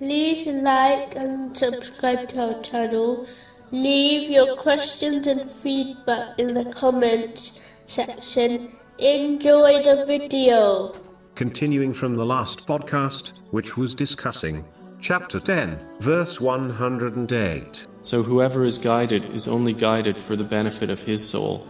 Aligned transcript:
like 0.00 1.14
and 1.16 1.56
subscribe 1.56 2.28
to 2.30 2.54
our 2.54 2.62
channel. 2.62 3.26
Leave 3.70 4.30
your 4.30 4.56
questions 4.56 5.26
and 5.26 5.50
feedback 5.50 6.38
in 6.38 6.54
the 6.54 6.64
comments 6.72 7.60
section. 7.86 8.76
Enjoy 8.98 9.82
the 9.82 10.04
video. 10.06 10.92
Continuing 11.34 11.92
from 11.92 12.16
the 12.16 12.24
last 12.24 12.66
podcast, 12.66 13.32
which 13.50 13.76
was 13.76 13.94
discussing 13.94 14.64
chapter 15.00 15.40
10, 15.40 15.78
verse 16.00 16.40
108. 16.40 17.86
So 18.02 18.22
whoever 18.22 18.64
is 18.64 18.78
guided 18.78 19.26
is 19.34 19.48
only 19.48 19.72
guided 19.72 20.16
for 20.16 20.36
the 20.36 20.44
benefit 20.44 20.90
of 20.90 21.02
his 21.02 21.28
soul, 21.28 21.66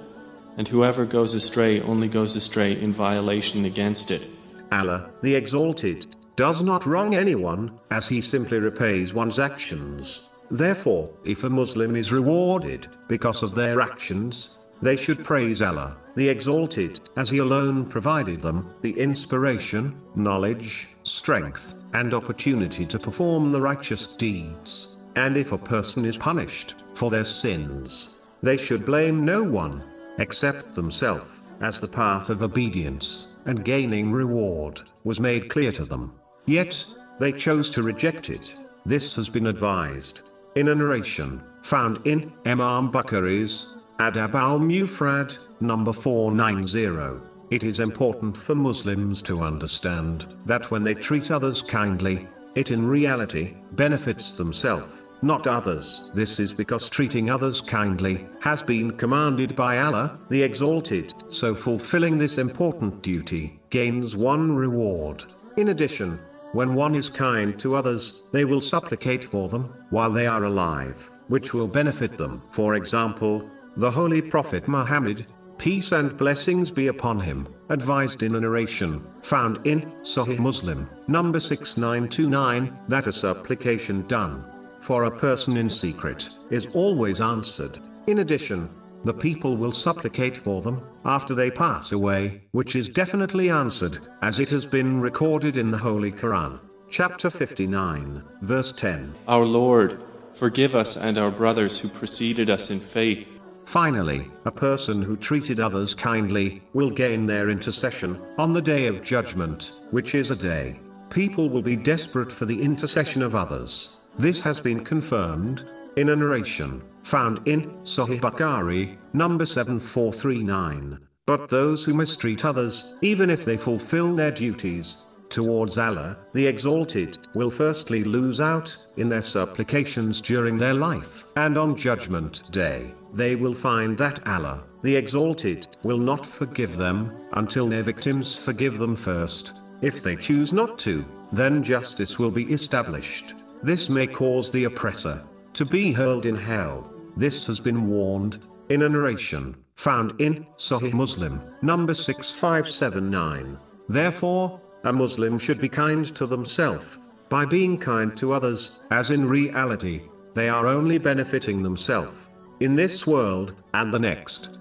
and 0.58 0.68
whoever 0.68 1.04
goes 1.06 1.34
astray 1.34 1.80
only 1.80 2.08
goes 2.08 2.36
astray 2.36 2.80
in 2.80 2.92
violation 2.92 3.64
against 3.64 4.10
it. 4.10 4.26
Allah, 4.70 5.10
the 5.22 5.34
Exalted, 5.34 6.14
does 6.36 6.62
not 6.62 6.86
wrong 6.86 7.14
anyone, 7.14 7.78
as 7.90 8.08
he 8.08 8.20
simply 8.20 8.58
repays 8.58 9.14
one's 9.14 9.38
actions. 9.38 10.30
Therefore, 10.50 11.10
if 11.24 11.44
a 11.44 11.50
Muslim 11.50 11.96
is 11.96 12.12
rewarded 12.12 12.88
because 13.08 13.42
of 13.42 13.54
their 13.54 13.80
actions, 13.80 14.58
they 14.82 14.96
should 14.96 15.24
praise 15.24 15.62
Allah, 15.62 15.96
the 16.14 16.28
Exalted, 16.28 17.00
as 17.16 17.30
He 17.30 17.38
alone 17.38 17.86
provided 17.86 18.40
them 18.40 18.74
the 18.82 18.98
inspiration, 18.98 19.98
knowledge, 20.14 20.88
strength, 21.04 21.82
and 21.94 22.12
opportunity 22.12 22.84
to 22.86 22.98
perform 22.98 23.50
the 23.50 23.60
righteous 23.60 24.06
deeds. 24.06 24.96
And 25.16 25.36
if 25.36 25.52
a 25.52 25.58
person 25.58 26.04
is 26.04 26.18
punished 26.18 26.74
for 26.94 27.10
their 27.10 27.24
sins, 27.24 28.16
they 28.42 28.56
should 28.56 28.84
blame 28.84 29.24
no 29.24 29.42
one 29.42 29.82
except 30.18 30.74
themselves, 30.74 31.40
as 31.60 31.80
the 31.80 31.88
path 31.88 32.28
of 32.28 32.42
obedience 32.42 33.34
and 33.46 33.64
gaining 33.64 34.12
reward 34.12 34.82
was 35.04 35.20
made 35.20 35.48
clear 35.48 35.72
to 35.72 35.84
them. 35.84 36.12
Yet, 36.46 36.84
they 37.18 37.32
chose 37.32 37.70
to 37.70 37.82
reject 37.82 38.28
it. 38.30 38.54
This 38.84 39.14
has 39.16 39.28
been 39.28 39.46
advised 39.46 40.30
in 40.56 40.68
a 40.68 40.74
narration 40.74 41.42
found 41.62 42.06
in 42.06 42.32
Imam 42.44 42.92
Bukhari's 42.92 43.74
Adab 43.98 44.34
al 44.34 44.58
Mufrad, 44.58 45.38
number 45.60 45.92
490. 45.92 47.22
It 47.50 47.64
is 47.64 47.80
important 47.80 48.36
for 48.36 48.54
Muslims 48.54 49.22
to 49.22 49.42
understand 49.42 50.26
that 50.44 50.70
when 50.70 50.84
they 50.84 50.94
treat 50.94 51.30
others 51.30 51.62
kindly, 51.62 52.28
it 52.54 52.70
in 52.70 52.86
reality 52.86 53.54
benefits 53.72 54.32
themselves, 54.32 55.02
not 55.22 55.46
others. 55.46 56.10
This 56.14 56.38
is 56.38 56.52
because 56.52 56.88
treating 56.88 57.30
others 57.30 57.60
kindly 57.60 58.26
has 58.40 58.62
been 58.62 58.90
commanded 58.96 59.56
by 59.56 59.78
Allah, 59.78 60.18
the 60.28 60.42
Exalted, 60.42 61.14
so 61.30 61.54
fulfilling 61.54 62.18
this 62.18 62.38
important 62.38 63.00
duty 63.00 63.58
gains 63.70 64.14
one 64.14 64.54
reward. 64.54 65.24
In 65.56 65.68
addition, 65.68 66.18
when 66.54 66.74
one 66.74 66.94
is 66.94 67.10
kind 67.10 67.58
to 67.58 67.74
others, 67.74 68.22
they 68.32 68.44
will 68.44 68.60
supplicate 68.60 69.24
for 69.24 69.48
them 69.48 69.74
while 69.90 70.10
they 70.10 70.26
are 70.26 70.44
alive, 70.44 71.10
which 71.26 71.52
will 71.52 71.66
benefit 71.66 72.16
them. 72.16 72.40
For 72.50 72.76
example, 72.76 73.50
the 73.76 73.90
Holy 73.90 74.22
Prophet 74.22 74.68
Muhammad, 74.68 75.26
peace 75.58 75.90
and 75.90 76.16
blessings 76.16 76.70
be 76.70 76.86
upon 76.86 77.18
him, 77.18 77.48
advised 77.70 78.22
in 78.22 78.36
a 78.36 78.40
narration 78.40 79.04
found 79.20 79.58
in 79.66 79.82
Sahih 80.02 80.38
Muslim, 80.38 80.88
number 81.08 81.40
6929, 81.40 82.78
that 82.86 83.08
a 83.08 83.12
supplication 83.12 84.06
done 84.06 84.44
for 84.78 85.04
a 85.04 85.18
person 85.18 85.56
in 85.56 85.68
secret 85.68 86.28
is 86.50 86.66
always 86.74 87.20
answered. 87.20 87.80
In 88.06 88.18
addition, 88.18 88.70
the 89.04 89.14
people 89.14 89.56
will 89.56 89.72
supplicate 89.72 90.36
for 90.36 90.62
them 90.62 90.80
after 91.04 91.34
they 91.34 91.50
pass 91.50 91.92
away, 91.92 92.40
which 92.52 92.74
is 92.74 92.88
definitely 92.88 93.50
answered, 93.50 93.98
as 94.22 94.40
it 94.40 94.50
has 94.50 94.64
been 94.64 95.00
recorded 95.00 95.56
in 95.56 95.70
the 95.70 95.78
Holy 95.78 96.10
Quran, 96.10 96.58
chapter 96.88 97.28
59, 97.28 98.22
verse 98.40 98.72
10. 98.72 99.14
Our 99.28 99.44
Lord, 99.44 100.02
forgive 100.32 100.74
us 100.74 100.96
and 100.96 101.18
our 101.18 101.30
brothers 101.30 101.78
who 101.78 101.88
preceded 101.88 102.48
us 102.48 102.70
in 102.70 102.80
faith. 102.80 103.28
Finally, 103.66 104.30
a 104.46 104.50
person 104.50 105.02
who 105.02 105.16
treated 105.16 105.60
others 105.60 105.94
kindly 105.94 106.62
will 106.72 106.90
gain 106.90 107.26
their 107.26 107.50
intercession 107.50 108.20
on 108.38 108.52
the 108.52 108.62
day 108.62 108.86
of 108.86 109.02
judgment, 109.02 109.80
which 109.90 110.14
is 110.14 110.30
a 110.30 110.36
day. 110.36 110.80
People 111.10 111.48
will 111.48 111.62
be 111.62 111.76
desperate 111.76 112.32
for 112.32 112.46
the 112.46 112.60
intercession 112.60 113.22
of 113.22 113.34
others. 113.34 113.98
This 114.18 114.40
has 114.40 114.60
been 114.60 114.84
confirmed 114.84 115.70
in 115.96 116.08
a 116.08 116.16
narration 116.16 116.82
found 117.04 117.46
in 117.46 117.70
Sahih 117.84 118.20
Bukhari, 118.20 118.96
number 119.12 119.46
7439. 119.46 120.98
But 121.26 121.48
those 121.48 121.84
who 121.84 121.94
mistreat 121.94 122.44
others, 122.44 122.94
even 123.02 123.30
if 123.30 123.44
they 123.44 123.56
fulfill 123.56 124.14
their 124.14 124.30
duties 124.30 125.06
towards 125.28 125.78
Allah, 125.78 126.16
the 126.32 126.46
Exalted, 126.46 127.18
will 127.34 127.50
firstly 127.50 128.04
lose 128.04 128.40
out 128.40 128.76
in 128.96 129.08
their 129.08 129.22
supplications 129.22 130.20
during 130.20 130.56
their 130.56 130.74
life, 130.74 131.24
and 131.36 131.58
on 131.58 131.76
Judgment 131.76 132.50
Day, 132.52 132.92
they 133.12 133.34
will 133.34 133.54
find 133.54 133.98
that 133.98 134.26
Allah, 134.28 134.62
the 134.82 134.94
Exalted, 134.94 135.66
will 135.82 135.98
not 135.98 136.24
forgive 136.24 136.76
them 136.76 137.12
until 137.32 137.68
their 137.68 137.82
victims 137.82 138.36
forgive 138.36 138.78
them 138.78 138.94
first. 138.94 139.54
If 139.82 140.02
they 140.02 140.16
choose 140.16 140.52
not 140.52 140.78
to, 140.80 141.04
then 141.32 141.64
justice 141.64 142.18
will 142.18 142.30
be 142.30 142.44
established. 142.52 143.34
This 143.62 143.88
may 143.88 144.06
cause 144.06 144.50
the 144.50 144.64
oppressor 144.64 145.22
to 145.54 145.64
be 145.64 145.92
hurled 145.92 146.26
in 146.26 146.36
hell. 146.36 146.93
This 147.16 147.46
has 147.46 147.60
been 147.60 147.88
warned 147.88 148.38
in 148.68 148.82
a 148.82 148.88
narration 148.88 149.56
found 149.76 150.20
in 150.20 150.46
Sahih 150.56 150.92
Muslim, 150.92 151.40
number 151.62 151.94
6579. 151.94 153.58
Therefore, 153.88 154.60
a 154.84 154.92
Muslim 154.92 155.38
should 155.38 155.60
be 155.60 155.68
kind 155.68 156.06
to 156.16 156.26
themselves 156.26 156.98
by 157.28 157.44
being 157.44 157.78
kind 157.78 158.16
to 158.16 158.32
others, 158.32 158.80
as 158.90 159.10
in 159.10 159.28
reality, 159.28 160.02
they 160.34 160.48
are 160.48 160.66
only 160.66 160.98
benefiting 160.98 161.62
themselves 161.62 162.28
in 162.60 162.74
this 162.74 163.06
world 163.06 163.54
and 163.74 163.92
the 163.92 163.98
next. 163.98 164.58